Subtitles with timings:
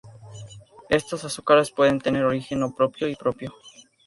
[0.89, 3.53] Estos azúcares pueden tener origen no propio y propio.